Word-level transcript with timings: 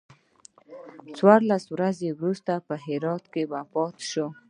څوارلس 1.17 1.63
ورځې 1.75 2.09
وروسته 2.11 2.51
په 2.67 2.75
هرات 2.85 3.23
کې 3.33 3.43
وفات 3.53 3.95
شو. 4.09 4.27